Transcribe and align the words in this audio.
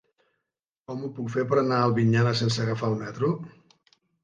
Com 0.91 1.03
ho 1.03 1.09
puc 1.19 1.29
fer 1.35 1.43
per 1.51 1.59
anar 1.63 1.77
a 1.81 1.85
Albinyana 1.91 2.33
sense 2.41 2.65
agafar 2.65 2.91
el 2.95 2.99
metro? 3.05 3.33